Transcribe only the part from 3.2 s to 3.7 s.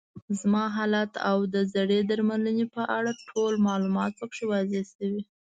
ټول